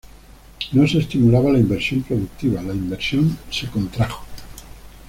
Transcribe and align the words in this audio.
No 0.71 0.87
se 0.87 0.97
estimulaba 0.97 1.51
la 1.51 1.59
inversión 1.59 2.01
productiva, 2.01 2.63
la 2.63 2.73
inversión 2.73 3.37
se 3.51 3.67
contrajo. 3.69 4.25